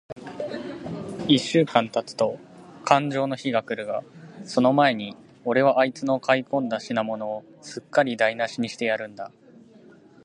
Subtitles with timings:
[1.27, 2.39] 一週間たつと
[2.83, 4.01] かんじょうの日が来るが、
[4.45, 9.31] その前に、おれはあいつの買い込んだ品物を、すっかりだいなしにしてやるんだ。